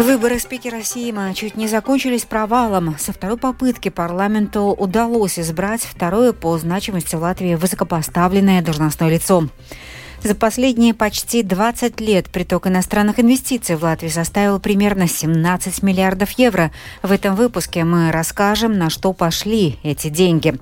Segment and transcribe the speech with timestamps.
[0.00, 2.96] Выборы спикера Сейма чуть не закончились провалом.
[2.98, 9.46] Со второй попытки парламенту удалось избрать второе по значимости в Латвии высокопоставленное должностное лицо.
[10.22, 16.72] За последние почти 20 лет приток иностранных инвестиций в Латвию составил примерно 17 миллиардов евро.
[17.02, 20.58] В этом выпуске мы расскажем, на что пошли эти деньги.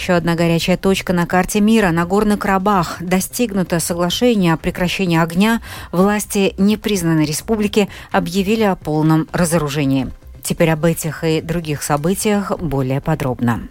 [0.00, 1.90] Еще одна горячая точка на карте мира.
[1.90, 5.60] На Горный Карабах достигнуто соглашение о прекращении огня.
[5.92, 10.08] Власти непризнанной республики объявили о полном разоружении.
[10.42, 13.68] Теперь об этих и других событиях более подробно.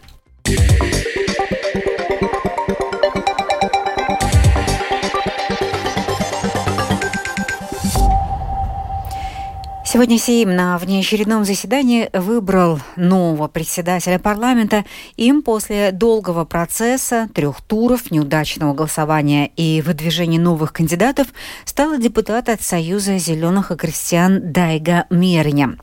[9.91, 14.85] Сегодня Сейм на внеочередном заседании выбрал нового председателя парламента.
[15.17, 21.29] Им после долгого процесса, трех туров, неудачного голосования и выдвижения новых кандидатов
[21.65, 25.75] стала депутат от Союза зеленых и крестьян Дайга Мерня.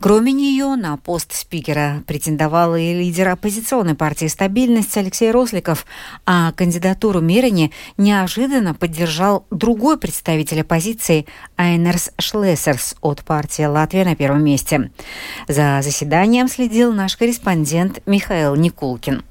[0.00, 5.86] Кроме нее на пост спикера претендовал и лидер оппозиционной партии «Стабильность» Алексей Росликов,
[6.26, 11.24] а кандидатуру Мерини неожиданно поддержал другой представитель оппозиции
[11.56, 14.90] Айнерс Шлессерс от партии партия Латвия на первом месте.
[15.46, 19.22] За заседанием следил наш корреспондент Михаил Никулкин.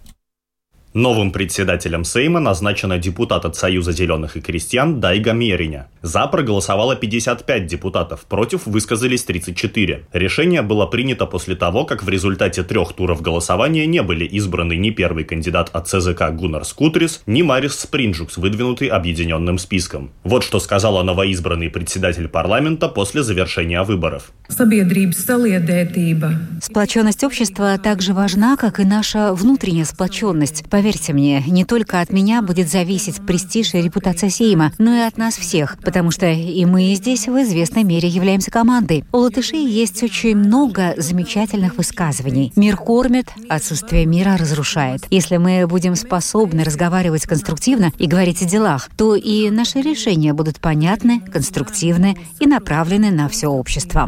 [0.96, 5.90] Новым председателем Сейма назначена депутат от Союза зеленых и крестьян Дайга Мериня.
[6.02, 10.06] За проголосовало 55 депутатов, против высказались 34.
[10.14, 14.92] Решение было принято после того, как в результате трех туров голосования не были избраны ни
[14.92, 20.12] первый кандидат от ЦЗК Гуннар Скутрис, ни Марис Спринджукс, выдвинутый объединенным списком.
[20.24, 24.32] Вот что сказала новоизбранный председатель парламента после завершения выборов.
[26.62, 30.64] Сплоченность общества также важна, как и наша внутренняя сплоченность.
[30.86, 35.18] Поверьте мне, не только от меня будет зависеть престиж и репутация Сейма, но и от
[35.18, 39.04] нас всех, потому что и мы здесь в известной мере являемся командой.
[39.12, 42.54] У латышей есть очень много замечательных высказываний.
[42.56, 45.02] Мир кормит, отсутствие мира разрушает.
[45.10, 50.60] Если мы будем способны разговаривать конструктивно и говорить о делах, то и наши решения будут
[50.60, 54.08] понятны, конструктивны и направлены на все общество.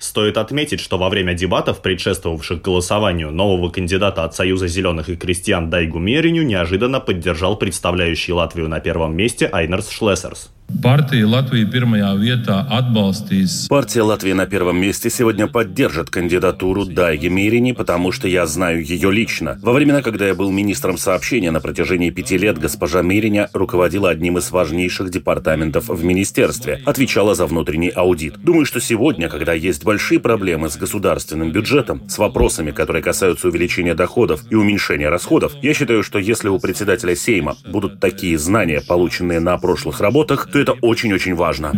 [0.00, 5.16] Стоит отметить, что во время дебатов, предшествовавших голосованию нового кандидата от от Союза зеленых и
[5.16, 10.50] крестьян Дайгу Мериню неожиданно поддержал представляющий Латвию на первом месте Айнерс Шлессерс.
[10.80, 13.66] Партия Латвии первая vietā atbalstīs.
[13.68, 19.10] Партия Латвии на первом месте сегодня поддержит кандидатуру Дайги Мирини, потому что я знаю ее
[19.12, 19.58] лично.
[19.60, 24.38] Во времена, когда я был министром сообщения на протяжении пяти лет, госпожа Мириня руководила одним
[24.38, 28.38] из важнейших департаментов в министерстве, отвечала за внутренний аудит.
[28.38, 33.94] Думаю, что сегодня, когда есть большие проблемы с государственным бюджетом, с вопросами, которые касаются увеличения
[33.94, 39.40] доходов и уменьшения расходов, я считаю, что если у председателя Сейма будут такие знания, полученные
[39.40, 41.72] на прошлых работах, то это очень-очень важно.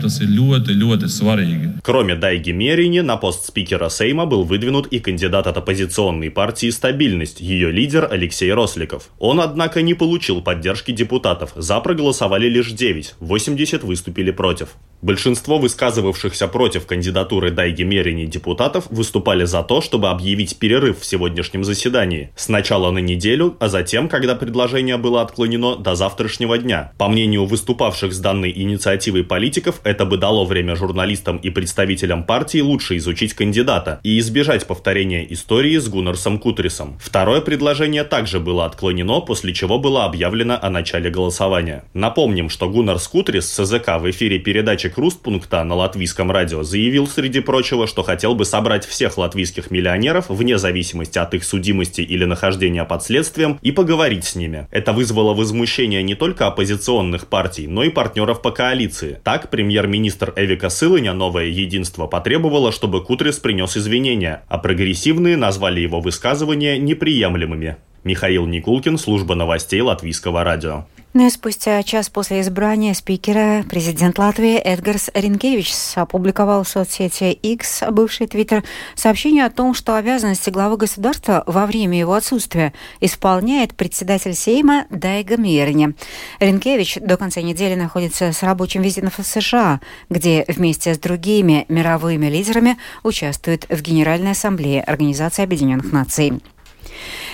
[1.83, 7.41] Кроме Дайги Мерини, на пост спикера Сейма был выдвинут и кандидат от оппозиционной партии «Стабильность»,
[7.41, 9.11] ее лидер Алексей Росликов.
[9.19, 11.53] Он, однако, не получил поддержки депутатов.
[11.56, 14.77] За проголосовали лишь 9, 80 выступили против.
[15.03, 21.62] Большинство высказывавшихся против кандидатуры Дайги Мерини депутатов выступали за то, чтобы объявить перерыв в сегодняшнем
[21.62, 22.31] заседании.
[22.37, 26.93] Сначала на неделю, а затем, когда предложение было отклонено, до завтрашнего дня.
[26.97, 32.60] По мнению выступавших с данной инициативой политиков, это бы дало время журналистам и представителям партии
[32.60, 36.98] лучше изучить кандидата и избежать повторения истории с Гуннарсом Кутрисом.
[37.00, 41.84] Второе предложение также было отклонено, после чего было объявлено о начале голосования.
[41.94, 47.41] Напомним, что Гуннарс Кутрис с СЗК в эфире передачи Крустпункта на латвийском радио заявил, среди
[47.41, 52.84] прочего, что хотел бы собрать всех латвийских миллионеров, вне зависимости от их судимости или нахождения
[52.84, 54.66] под следствием, и поговорить с ними.
[54.70, 59.20] Это вызвало возмущение не только оппозиционных партий, но и партнеров по коалиции.
[59.22, 66.00] Так, премьер-министр Эвика Сылыня «Новое единство» потребовала, чтобы Кутрис принес извинения, а прогрессивные назвали его
[66.00, 67.76] высказывания неприемлемыми.
[68.04, 70.86] Михаил Никулкин, служба новостей Латвийского радио.
[71.16, 77.84] Ну и спустя час после избрания спикера президент Латвии Эдгарс Ренкевич опубликовал в соцсети X,
[77.93, 78.65] бывший Твиттер,
[78.97, 85.37] сообщение о том, что обязанности главы государства во время его отсутствия исполняет председатель Сейма Дайга
[85.37, 85.95] Мирни.
[86.41, 89.81] Ренкевич до конца недели находится с рабочим визитом в США,
[90.11, 96.43] где вместе с другими мировыми лидерами участвует в Генеральной ассамблее Организации Объединенных Наций.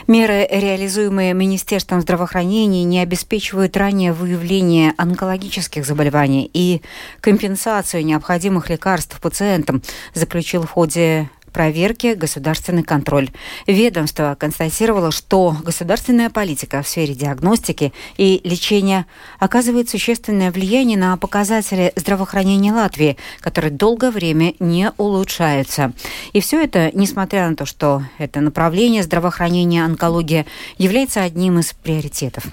[0.06, 6.82] Меры, реализуемые Министерством здравоохранения, не обеспечивают раннее выявление онкологических заболеваний и
[7.20, 9.82] компенсацию необходимых лекарств пациентам,
[10.14, 13.30] заключил в ходе проверки государственный контроль.
[13.66, 19.06] Ведомство констатировало, что государственная политика в сфере диагностики и лечения
[19.38, 25.92] оказывает существенное влияние на показатели здравоохранения Латвии, которые долгое время не улучшаются.
[26.32, 30.46] И все это, несмотря на то, что это направление здравоохранения онкология
[30.78, 32.44] является одним из приоритетов.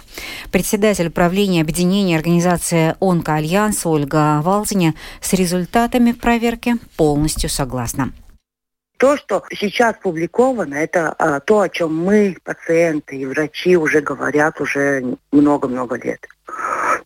[0.51, 8.11] Председатель правления объединения организации «Онко-Альянс» Ольга Валзиня с результатами проверки полностью согласна.
[8.97, 14.59] То, что сейчас публиковано, это а, то, о чем мы, пациенты и врачи уже говорят
[14.59, 16.25] уже много-много лет.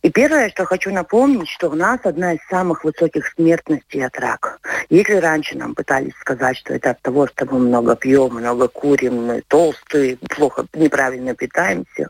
[0.00, 4.58] И первое, что хочу напомнить, что у нас одна из самых высоких смертностей от рака.
[4.88, 9.26] Если раньше нам пытались сказать, что это от того, что мы много пьем, много курим,
[9.26, 12.08] мы толстые, плохо, неправильно питаемся,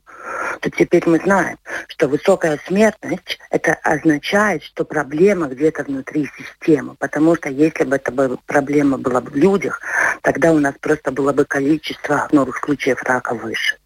[0.61, 1.59] то теперь мы знаем,
[1.89, 6.95] что высокая смертность, это означает, что проблема где-то внутри системы.
[6.99, 8.13] Потому что если бы эта
[8.47, 9.81] проблема была в людях,
[10.23, 13.77] тогда у нас просто было бы количество новых случаев рака выше.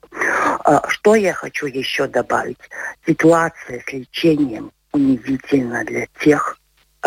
[0.65, 2.59] А, что я хочу еще добавить?
[3.07, 6.59] Ситуация с лечением унизительна для тех,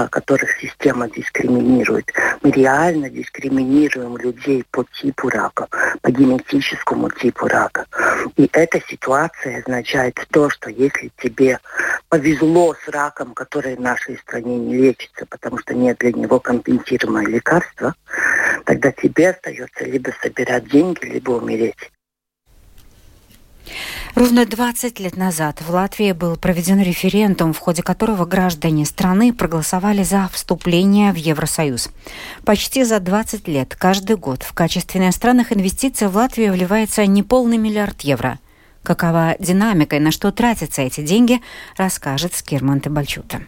[0.08, 2.12] которых система дискриминирует.
[2.42, 5.68] Мы реально дискриминируем людей по типу рака,
[6.02, 7.86] по генетическому типу рака.
[8.38, 11.60] И эта ситуация означает то, что если тебе
[12.10, 17.28] повезло с раком, который в нашей стране не лечится, потому что нет для него компенсируемого
[17.28, 17.96] лекарства,
[18.66, 21.92] тогда тебе остается либо собирать деньги, либо умереть.
[24.16, 30.04] Ровно 20 лет назад в Латвии был проведен референдум, в ходе которого граждане страны проголосовали
[30.04, 31.90] за вступление в Евросоюз.
[32.46, 38.02] Почти за 20 лет каждый год в качестве иностранных инвестиций в Латвию вливается неполный миллиард
[38.02, 38.40] евро.
[38.84, 41.42] Какова динамика и на что тратятся эти деньги,
[41.78, 43.42] расскажет Скирман Бальчута.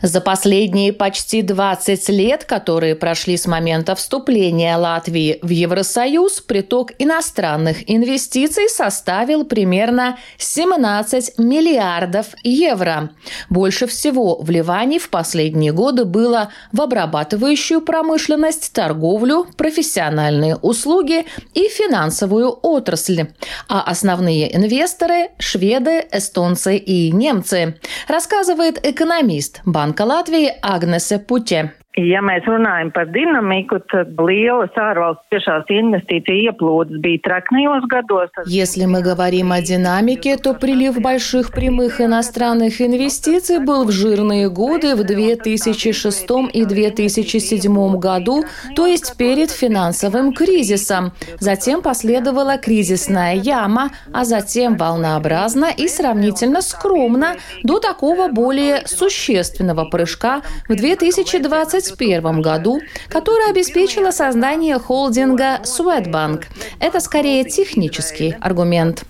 [0.00, 7.78] За последние почти 20 лет, которые прошли с момента вступления Латвии в Евросоюз, приток иностранных
[7.90, 13.10] инвестиций составил примерно 17 миллиардов евро.
[13.50, 22.56] Больше всего вливаний в последние годы было в обрабатывающую промышленность, торговлю, профессиональные услуги и финансовую
[22.62, 23.30] отрасль.
[23.68, 31.60] А основные инвесторы– шведы, эстонцы и немцы, рассказывает экономист Банка Banka Latvija Agnese Puķe.
[31.96, 38.30] Ja mēs runājam par dinamiku, tad lielas ārvalstu tiešās инвестиции ieplūdes bija тrakнajos gados.
[38.46, 44.94] Если мы говорим о динамике, то прилив больших прямых иностранных инвестиций был в жирные годы
[44.94, 48.44] в 2006 и 2007 году,
[48.76, 51.12] то есть перед финансовым кризисом.
[51.40, 60.42] Затем последовала кризисная яма, а затем волнообразно и сравнительно скромно до такого более существенного прыжка
[60.68, 66.44] в 2020 2021 году, которая обеспечила создание холдинга Swedbank.
[66.80, 69.04] Это скорее технический аргумент.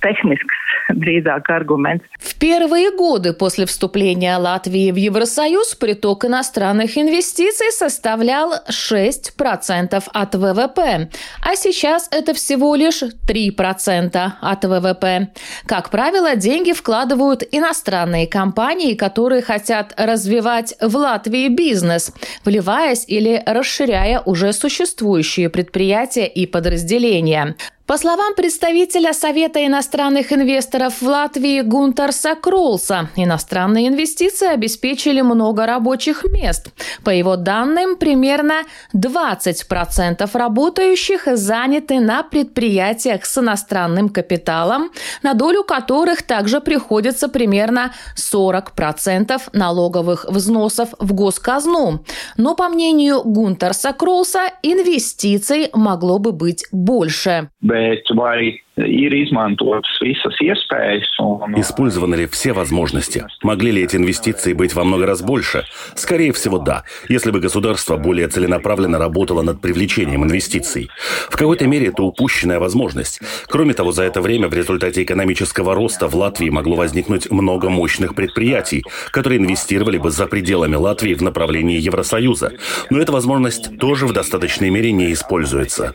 [0.94, 2.02] drīzāk arguments.
[2.18, 11.10] В первые годы после вступления Латвии в Евросоюз приток иностранных инвестиций составлял 6% от ВВП,
[11.44, 15.28] а сейчас это всего лишь 3% от ВВП.
[15.66, 22.12] Как правило, деньги вкладывают иностранные компании, которые хотят развивать в Латвии бизнес,
[22.44, 27.56] вливаясь или расширяя уже существующие предприятия и подразделения.
[27.88, 36.24] По словам представителя Совета иностранных инвесторов в Латвии Гунтарса Кролса, иностранные инвестиции обеспечили много рабочих
[36.24, 36.68] мест.
[37.02, 44.90] По его данным, примерно 20% работающих заняты на предприятиях с иностранным капиталом,
[45.22, 52.04] на долю которых также приходится примерно 40% налоговых взносов в госказну.
[52.36, 57.48] Но, по мнению Гунтарса Кролса, инвестиций могло бы быть больше
[57.78, 61.08] where ir izmantotas visas iespējas.
[61.20, 63.24] Un, Использованы ли все возможности?
[63.42, 65.64] Могли ли эти инвестиции быть во много раз больше?
[65.94, 70.88] Скорее всего, да, если бы государство более целенаправленно работало над привлечением инвестиций.
[71.30, 73.20] В какой-то мере это упущенная возможность.
[73.48, 78.14] Кроме того, за это время в результате экономического роста в Латвии могло возникнуть много мощных
[78.14, 82.52] предприятий, которые инвестировали бы за пределами Латвии в направлении Евросоюза.
[82.90, 85.94] Но эта возможность тоже в достаточной мере не используется.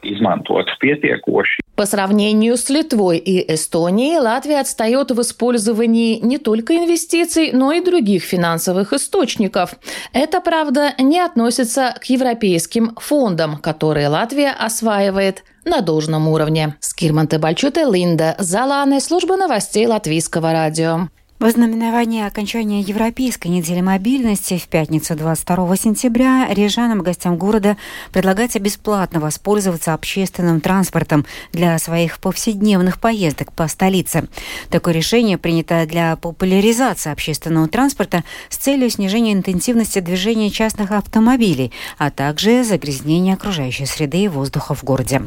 [1.75, 7.83] По сравнению с Литвой и Эстонией, Латвия отстает в использовании не только инвестиций, но и
[7.83, 9.75] других финансовых источников.
[10.11, 16.75] Это, правда, не относится к европейским фондам, которые Латвия осваивает на должном уровне.
[16.79, 21.09] Скирманте Бальчуте, Линда Заланы, служба новостей Латвийского радио.
[21.43, 27.75] В ознаменование окончания Европейской недели мобильности в пятницу 22 сентября рижанам и гостям города
[28.13, 34.29] предлагается бесплатно воспользоваться общественным транспортом для своих повседневных поездок по столице.
[34.69, 42.09] Такое решение принято для популяризации общественного транспорта с целью снижения интенсивности движения частных автомобилей, а
[42.09, 45.23] также загрязнения окружающей среды и воздуха в городе.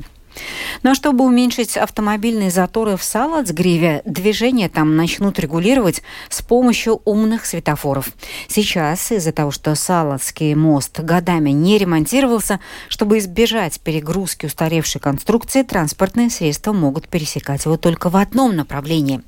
[0.83, 8.11] Но чтобы уменьшить автомобильные заторы в Салацгриве, движение там начнут регулировать с помощью умных светофоров.
[8.49, 16.31] Сейчас из-за того, что Салацкий мост годами не ремонтировался, чтобы избежать перегрузки устаревшей конструкции, транспортные
[16.31, 19.23] средства могут пересекать его только в одном направлении.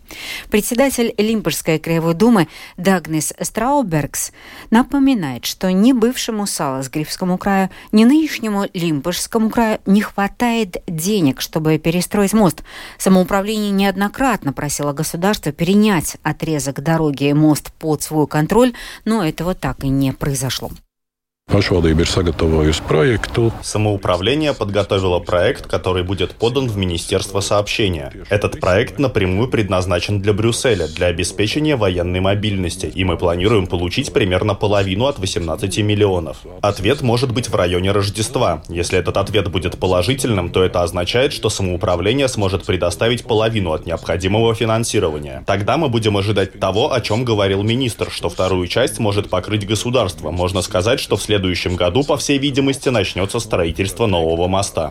[0.50, 4.32] Председатель Лимпольской краевой думы Дагнес Страубергс
[4.70, 12.32] напоминает, что ни бывшему Салацгривскому краю, ни нынешнему Лимпольскому краю не хватает денег, чтобы перестроить
[12.32, 12.62] мост.
[12.98, 18.74] Самоуправление неоднократно просило государство перенять отрезок дороги и мост под свой контроль,
[19.04, 20.70] но этого так и не произошло.
[21.48, 23.52] Pašvaldība ir sagatavojusi проекту.
[23.62, 28.12] Самоуправление подготовило проект, который будет подан в Министерство сообщения.
[28.28, 34.54] Этот проект напрямую предназначен для Брюсселя, для обеспечения военной мобильности, и мы планируем получить примерно
[34.54, 36.36] половину от 18 миллионов.
[36.60, 38.62] Ответ может быть в районе Рождества.
[38.68, 44.54] Если этот ответ будет положительным, то это означает, что самоуправление сможет предоставить половину от необходимого
[44.54, 45.44] финансирования.
[45.46, 50.30] Тогда мы будем ожидать того, о чем говорил министр, что вторую часть может покрыть государство.
[50.30, 54.88] Можно сказать, что вслед следующем году, по всей видимости, начнется строительство нового моста.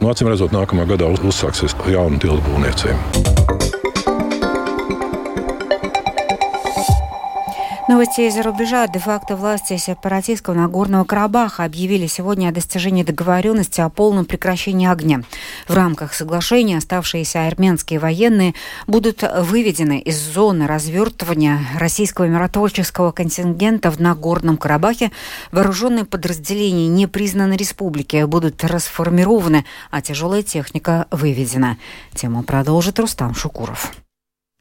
[7.88, 8.86] Новости из-за рубежа.
[8.88, 15.22] Де-факто власти сепаратистского Нагорного Карабаха объявили сегодня о достижении договоренности о полном прекращении огня.
[15.70, 18.56] В рамках соглашения оставшиеся армянские военные
[18.88, 25.14] будут выведены из зоны развертывания российского миротворческого контингента в Нагорном Карабахе.
[25.54, 31.78] Вооруженные подразделения непризнанной республики будут расформированы, а тяжелая техника выведена.
[32.14, 33.94] Тему продолжит Рустам Шукуров.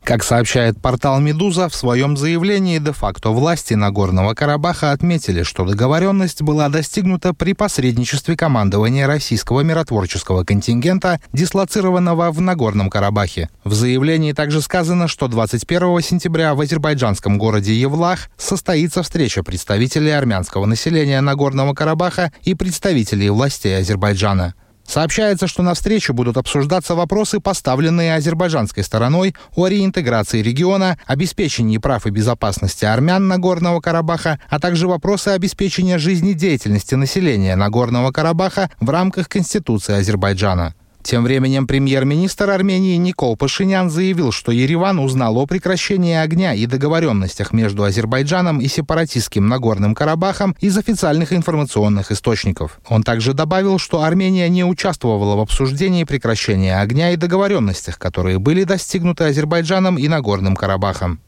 [0.06, 6.68] Как сообщает портал «Медуза», в своем заявлении де-факто власти Нагорного Карабаха отметили, что договоренность была
[6.68, 13.48] достигнута при посредничестве командования российского миротворческого контингента, дислоцированного в Нагорном Карабахе.
[13.64, 20.66] В заявлении также сказано, что 21 сентября в азербайджанском городе Евлах состоится встреча представителей армянского
[20.66, 24.54] населения Нагорного Карабаха и представителей властей Азербайджана.
[24.86, 32.06] Сообщается, что на встрече будут обсуждаться вопросы, поставленные азербайджанской стороной о реинтеграции региона, обеспечении прав
[32.06, 39.28] и безопасности армян Нагорного Карабаха, а также вопросы обеспечения жизнедеятельности населения Нагорного Карабаха в рамках
[39.28, 40.74] Конституции Азербайджана.
[41.06, 47.52] Тем временем премьер-министр Армении Никол Пашинян заявил, что Ереван узнал о прекращении огня и договоренностях
[47.52, 52.80] между Азербайджаном и сепаратистским Нагорным Карабахом из официальных информационных источников.
[52.88, 58.64] Он также добавил, что Армения не участвовала в обсуждении прекращения огня и договоренностях, которые были
[58.64, 61.20] достигнуты Азербайджаном и Нагорным Карабахом.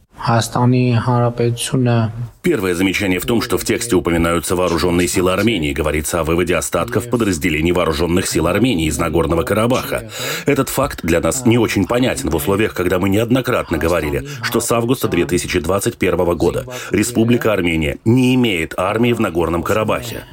[2.43, 5.73] Первое замечание в том, что в тексте упоминаются вооруженные силы Армении.
[5.73, 10.11] Говорится о выводе остатков подразделений вооруженных сил Армении из Нагорного Карабаха.
[10.47, 14.71] Этот факт для нас не очень понятен в условиях, когда мы неоднократно говорили, что с
[14.73, 20.25] августа 2021 года Республика Армения не имеет армии в Нагорном Карабахе.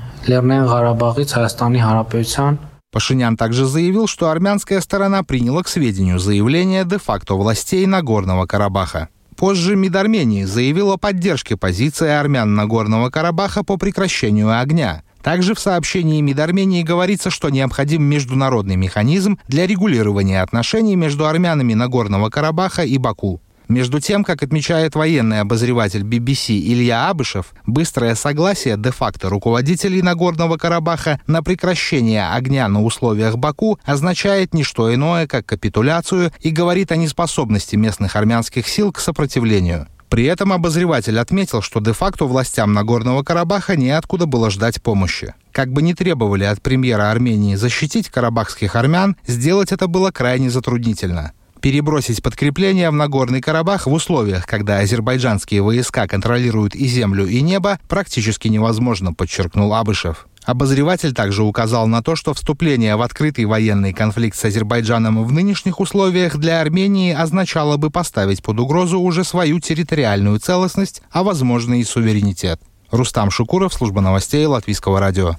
[2.92, 9.10] Пашинян также заявил, что армянская сторона приняла к сведению заявление де-факто властей Нагорного Карабаха.
[9.36, 15.04] Позже МИД Армении заявил о поддержке позиции армян Нагорного Карабаха по прекращению огня.
[15.22, 21.74] Также в сообщении МИД Армении говорится, что необходим международный механизм для регулирования отношений между армянами
[21.74, 23.42] Нагорного Карабаха и Баку.
[23.68, 31.20] Между тем, как отмечает военный обозреватель BBC Илья Абышев, быстрое согласие де-факто руководителей Нагорного Карабаха
[31.28, 36.96] на прекращение огня на условиях Баку означает не что иное, как капитуляцию и говорит о
[36.96, 39.88] неспособности местных армянских сил к сопротивлению.
[40.10, 45.34] При этом обозреватель отметил, что де-факто властям Нагорного Карабаха неоткуда было ждать помощи.
[45.52, 51.32] Как бы не требовали от премьера Армении защитить карабахских армян, сделать это было крайне затруднительно.
[51.66, 57.80] Перебросить подкрепление в Нагорный Карабах в условиях, когда азербайджанские войска контролируют и землю, и небо,
[57.90, 60.28] практически невозможно, подчеркнул Абышев.
[60.44, 65.80] Обозреватель также указал на то, что вступление в открытый военный конфликт с Азербайджаном в нынешних
[65.80, 71.84] условиях для Армении означало бы поставить под угрозу уже свою территориальную целостность, а возможно и
[71.84, 72.62] суверенитет.
[72.92, 75.36] Рустам Шукуров, служба новостей Латвийского радио.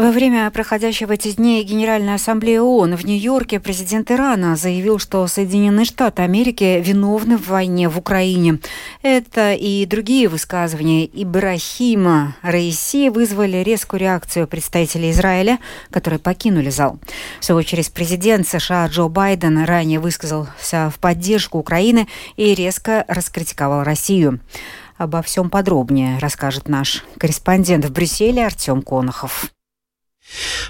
[0.00, 5.26] Во время проходящей в эти дни Генеральной Ассамблеи ООН в Нью-Йорке президент Ирана заявил, что
[5.26, 8.60] Соединенные Штаты Америки виновны в войне в Украине.
[9.02, 15.58] Это и другие высказывания Ибрахима Раиси вызвали резкую реакцию представителей Израиля,
[15.90, 16.98] которые покинули зал.
[17.38, 23.84] В свою очередь президент США Джо Байден ранее высказался в поддержку Украины и резко раскритиковал
[23.84, 24.40] Россию.
[24.96, 29.50] Обо всем подробнее расскажет наш корреспондент в Брюсселе Артем Конохов.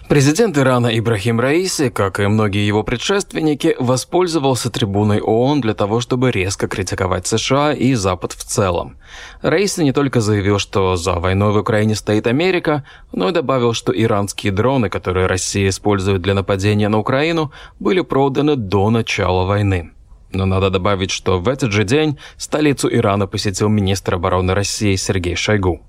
[0.09, 6.31] Президент Ирана Ибрахим Раиси, как и многие его предшественники, воспользовался трибуной ООН для того, чтобы
[6.31, 8.97] резко критиковать США и Запад в целом.
[9.43, 13.93] Раиси не только заявил, что за войной в Украине стоит Америка, но и добавил, что
[13.93, 19.93] иранские дроны, которые Россия использует для нападения на Украину, были проданы до начала войны.
[20.33, 25.35] Но надо добавить, что в этот же день столицу Ирана посетил министр обороны России Сергей
[25.35, 25.83] Шойгу.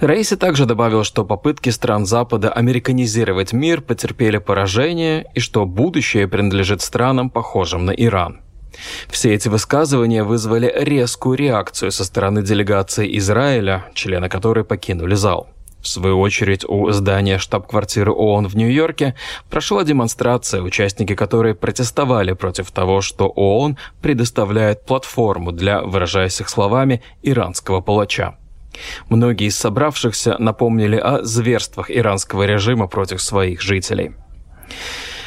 [0.00, 6.82] Рейси также добавил, что попытки стран Запада американизировать мир потерпели поражение и что будущее принадлежит
[6.82, 8.40] странам, похожим на Иран.
[9.08, 15.48] Все эти высказывания вызвали резкую реакцию со стороны делегации Израиля, члены которой покинули зал.
[15.80, 19.14] В свою очередь, у здания штаб-квартиры ООН в Нью-Йорке
[19.50, 27.02] прошла демонстрация, участники которой протестовали против того, что ООН предоставляет платформу для, выражаясь их словами,
[27.22, 28.38] иранского палача.
[29.08, 34.12] Многие из собравшихся напомнили о зверствах иранского режима против своих жителей.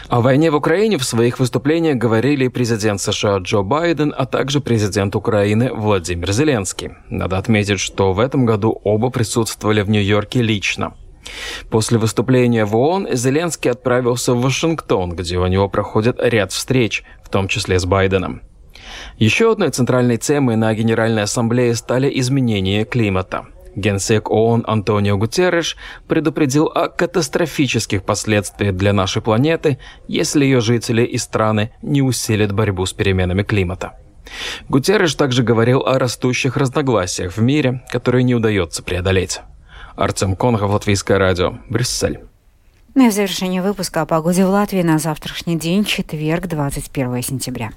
[0.09, 5.17] О войне в Украине в своих выступлениях говорили президент США Джо Байден, а также президент
[5.17, 6.91] Украины Владимир Зеленский.
[7.09, 10.93] Надо отметить, что в этом году оба присутствовали в Нью-Йорке лично.
[11.69, 17.27] После выступления в ООН Зеленский отправился в Вашингтон, где у него проходит ряд встреч, в
[17.27, 18.41] том числе с Байденом.
[19.17, 23.47] Еще одной центральной темой на Генеральной Ассамблее стали изменения климата.
[23.75, 25.77] Генсек ООН Антонио Гутерреш
[26.07, 29.77] предупредил о катастрофических последствиях для нашей планеты,
[30.07, 33.93] если ее жители и страны не усилят борьбу с переменами климата.
[34.67, 39.41] Гутерреш также говорил о растущих разногласиях в мире, которые не удается преодолеть.
[39.95, 42.21] Артем Конгов, Латвийское радио, Брюссель.
[42.95, 47.71] Ну и в завершение выпуска о погоде в Латвии на завтрашний день, четверг, 21 сентября.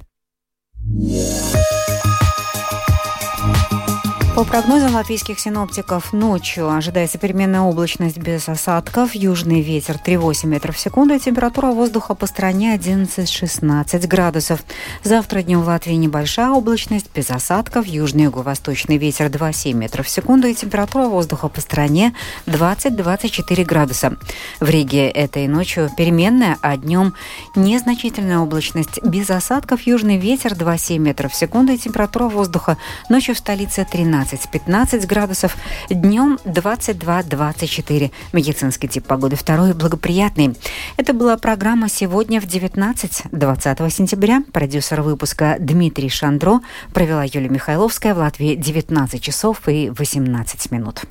[4.33, 10.79] По прогнозам латвийских синоптиков, ночью ожидается переменная облачность без осадков, южный ветер 3,8 метров в
[10.79, 11.19] секунду.
[11.19, 14.63] Температура воздуха по стране 11-16 градусов.
[15.03, 20.47] Завтра днем в Латвии небольшая облачность без осадков, южный юго-восточный ветер 2,7 метров в секунду.
[20.47, 22.15] И температура воздуха по стране
[22.45, 24.17] 20-24 градуса.
[24.61, 27.15] В Риге этой ночью переменная, а днем
[27.57, 31.73] незначительная облачность без осадков, южный ветер 2,7 метров в секунду.
[31.73, 32.77] И температура воздуха
[33.09, 35.57] ночью в столице 13 12-15 градусов,
[35.89, 38.11] днем 22-24.
[38.33, 40.55] Медицинский тип погоды второй благоприятный.
[40.97, 44.43] Это была программа «Сегодня в 19 20 сентября.
[44.51, 46.61] Продюсер выпуска Дмитрий Шандро
[46.93, 51.01] провела Юлия Михайловская в Латвии 19 часов и 18 минут.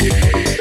[0.00, 0.53] Yeah.